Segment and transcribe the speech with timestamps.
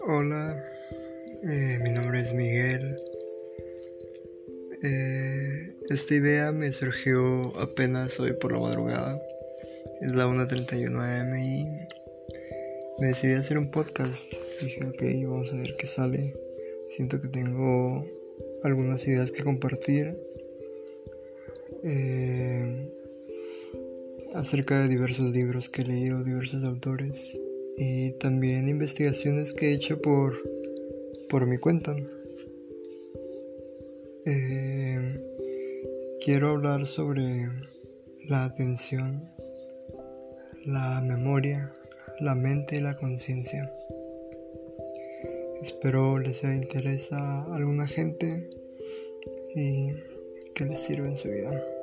[0.00, 0.64] Hola,
[1.42, 2.94] eh, mi nombre es Miguel.
[4.82, 9.20] Eh, esta idea me surgió apenas hoy por la madrugada.
[10.00, 11.64] Es la 1.31 am y
[13.00, 14.32] me decidí hacer un podcast.
[14.60, 16.34] Dije, ok, vamos a ver qué sale.
[16.88, 18.04] Siento que tengo
[18.62, 20.16] algunas ideas que compartir.
[21.82, 22.88] Eh,
[24.34, 27.40] acerca de diversos libros que he leído, diversos autores
[27.78, 30.42] y también investigaciones que he hecho por,
[31.28, 31.94] por mi cuenta.
[34.26, 35.24] Eh,
[36.24, 37.48] quiero hablar sobre
[38.28, 39.30] la atención,
[40.64, 41.72] la memoria,
[42.18, 43.70] la mente y la conciencia.
[45.62, 48.50] Espero les sea de a alguna gente
[49.54, 49.92] y
[50.54, 51.77] que les sirva en su vida.